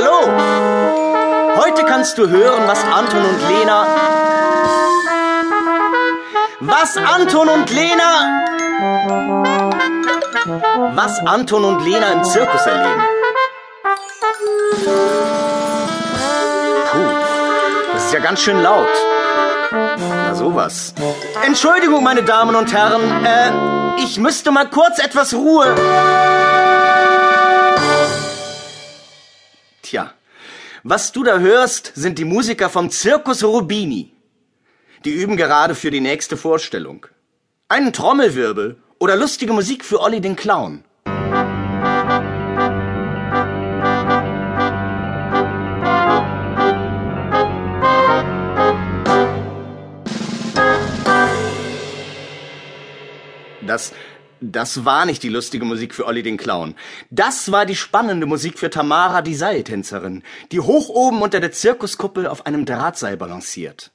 Hallo! 0.00 0.30
Heute 1.56 1.84
kannst 1.84 2.18
du 2.18 2.28
hören, 2.28 2.68
was 2.68 2.84
Anton 2.84 3.18
und 3.18 3.48
Lena. 3.48 3.84
Was 6.60 6.96
Anton 6.96 7.48
und 7.48 7.68
Lena. 7.68 8.44
Was 10.94 11.18
Anton 11.26 11.64
und 11.64 11.84
Lena 11.84 12.12
im 12.12 12.22
Zirkus 12.22 12.64
erleben. 12.64 13.02
Puh, 16.92 16.98
das 17.94 18.04
ist 18.04 18.12
ja 18.12 18.20
ganz 18.20 18.40
schön 18.40 18.62
laut. 18.62 18.86
Na 19.72 20.32
sowas. 20.32 20.94
Entschuldigung, 21.44 22.04
meine 22.04 22.22
Damen 22.22 22.54
und 22.54 22.72
Herren. 22.72 23.24
Äh, 23.24 23.50
ich 24.04 24.16
müsste 24.16 24.52
mal 24.52 24.70
kurz 24.70 25.00
etwas 25.00 25.34
Ruhe. 25.34 25.74
Tja, 29.88 30.12
was 30.82 31.12
du 31.12 31.24
da 31.24 31.38
hörst, 31.38 31.92
sind 31.94 32.18
die 32.18 32.26
Musiker 32.26 32.68
vom 32.68 32.90
Circus 32.90 33.42
Rubini. 33.42 34.12
Die 35.06 35.12
üben 35.12 35.38
gerade 35.38 35.74
für 35.74 35.90
die 35.90 36.02
nächste 36.02 36.36
Vorstellung. 36.36 37.06
Einen 37.70 37.94
Trommelwirbel 37.94 38.76
oder 38.98 39.16
lustige 39.16 39.54
Musik 39.54 39.86
für 39.86 40.02
Olli 40.02 40.20
den 40.20 40.36
Clown. 40.36 40.84
Das, 53.66 53.94
das 54.40 54.84
war 54.84 55.06
nicht 55.06 55.22
die 55.22 55.28
lustige 55.28 55.64
Musik 55.64 55.94
für 55.94 56.06
Olli 56.06 56.22
den 56.22 56.36
Clown. 56.36 56.74
Das 57.10 57.50
war 57.52 57.66
die 57.66 57.76
spannende 57.76 58.26
Musik 58.26 58.58
für 58.58 58.70
Tamara, 58.70 59.22
die 59.22 59.34
Seiltänzerin, 59.34 60.22
die 60.52 60.60
hoch 60.60 60.88
oben 60.88 61.22
unter 61.22 61.40
der 61.40 61.52
Zirkuskuppel 61.52 62.26
auf 62.26 62.46
einem 62.46 62.64
Drahtseil 62.64 63.16
balanciert. 63.16 63.90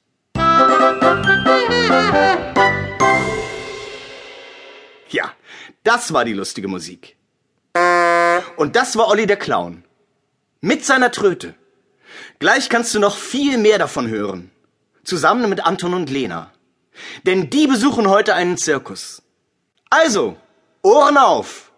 Ja, 5.08 5.32
das 5.82 6.12
war 6.12 6.24
die 6.24 6.32
lustige 6.32 6.68
Musik. 6.68 7.16
Und 8.56 8.76
das 8.76 8.96
war 8.96 9.08
Olli 9.08 9.26
der 9.26 9.36
Clown. 9.36 9.84
Mit 10.60 10.84
seiner 10.84 11.10
Tröte. 11.10 11.54
Gleich 12.38 12.68
kannst 12.68 12.94
du 12.94 13.00
noch 13.00 13.16
viel 13.16 13.58
mehr 13.58 13.78
davon 13.78 14.08
hören. 14.08 14.50
Zusammen 15.02 15.48
mit 15.50 15.66
Anton 15.66 15.94
und 15.94 16.10
Lena. 16.10 16.52
Denn 17.26 17.50
die 17.50 17.66
besuchen 17.66 18.08
heute 18.08 18.34
einen 18.34 18.56
Zirkus. 18.56 19.23
Also, 19.96 20.34
Ohren 20.82 21.16
auf! 21.16 21.70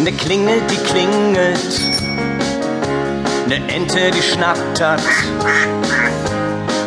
Ne 0.00 0.12
Klingel, 0.12 0.62
die 0.70 0.76
klingelt, 0.76 1.80
ne 3.48 3.56
Ente, 3.68 4.10
die 4.12 4.22
schnattert, 4.22 5.02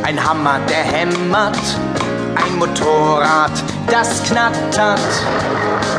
ein 0.02 0.18
Hammer, 0.28 0.60
der 0.68 0.78
hämmert, 0.78 1.60
ein 2.44 2.58
Motorrad, 2.58 3.52
das 3.92 4.24
knattert, 4.24 5.00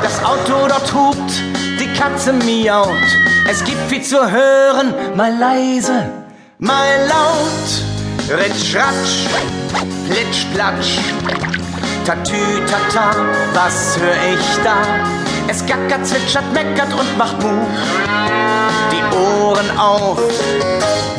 das 0.03 0.25
Auto 0.25 0.67
dort 0.67 0.93
hupt, 0.93 1.64
Katze 1.99 2.33
miaut, 2.33 2.89
es 3.49 3.63
gibt 3.65 3.81
viel 3.89 4.03
zu 4.03 4.19
hören, 4.19 4.95
mal 5.17 5.33
leise, 5.39 6.11
mal 6.59 7.07
laut, 7.09 8.39
ritsch, 8.39 8.75
ratsch, 8.75 9.29
plitsch, 10.09 10.47
platsch, 10.53 10.99
tatü, 12.05 12.43
tata, 12.67 13.15
was 13.55 13.99
hör 13.99 14.17
ich 14.33 14.65
da? 14.65 14.77
Es 15.47 15.65
gackert, 15.67 16.07
zwitschert, 16.07 16.53
meckert 16.53 16.93
und 16.93 17.19
macht 17.19 17.41
Mut. 17.43 17.69
Die 18.91 19.17
Ohren 19.17 19.79
auf, 19.79 20.19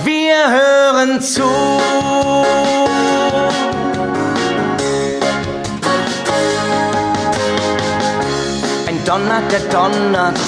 wir 0.03 0.49
hören 0.49 1.21
zu. 1.21 1.43
Ein 8.87 9.05
Donner, 9.05 9.41
der 9.51 9.59
donnert. 9.71 10.39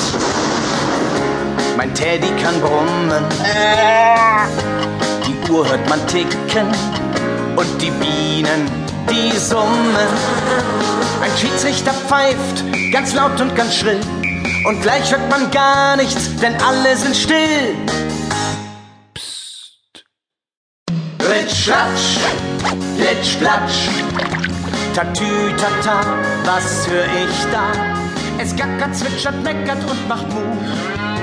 Mein 1.87 1.95
Teddy 1.95 2.27
kann 2.43 2.59
brummen. 2.59 3.23
Die 5.25 5.51
Uhr 5.51 5.69
hört 5.69 5.87
man 5.87 6.05
ticken 6.07 6.67
und 7.55 7.81
die 7.81 7.91
Bienen, 7.91 8.69
die 9.09 9.37
summen. 9.37 9.95
Ein 11.21 11.31
Schiedsrichter 11.37 11.93
pfeift, 11.93 12.65
ganz 12.91 13.13
laut 13.13 13.39
und 13.39 13.55
ganz 13.55 13.75
schrill. 13.75 14.01
Und 14.65 14.81
gleich 14.81 15.09
hört 15.11 15.29
man 15.29 15.49
gar 15.51 15.95
nichts, 15.95 16.35
denn 16.41 16.55
alle 16.61 16.97
sind 16.97 17.15
still. 17.15 17.75
Psst. 19.13 20.03
Ritsch, 21.21 21.69
ratsch, 21.69 22.19
plitsch, 22.97 23.37
platsch. 23.39 23.87
Tatü, 24.93 25.53
tata, 25.55 26.01
was 26.43 26.85
hör 26.89 27.05
ich 27.05 27.51
da? 27.53 27.71
Es 28.39 28.53
gackert, 28.55 28.93
zwitschert, 28.93 29.41
meckert 29.41 29.89
und 29.89 30.07
macht 30.09 30.27
Mut. 30.33 31.16